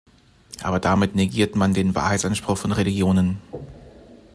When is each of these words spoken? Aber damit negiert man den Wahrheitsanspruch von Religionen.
Aber 0.63 0.79
damit 0.79 1.13
negiert 1.13 1.55
man 1.55 1.75
den 1.75 1.93
Wahrheitsanspruch 1.93 2.57
von 2.57 2.71
Religionen. 2.71 3.39